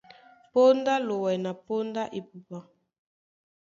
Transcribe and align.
Póndá 0.53 0.91
á 0.99 1.03
lowɛ 1.07 1.31
na 1.43 1.51
póndá 1.65 2.03
epupa. 2.19 2.59